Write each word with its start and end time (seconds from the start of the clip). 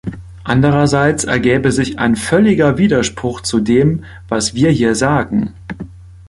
Andererseits 0.43 1.25
ergäbe 1.25 1.71
sich 1.71 1.99
ein 1.99 2.15
völliger 2.15 2.79
Widerspruch 2.79 3.41
zu 3.41 3.59
dem, 3.59 4.03
was 4.27 4.55
wir 4.55 4.71
hier 4.71 4.95
sagen. 4.95 5.53